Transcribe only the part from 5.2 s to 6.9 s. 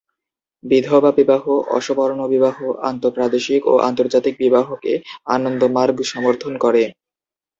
আনন্দমার্গ সমর্থন করে।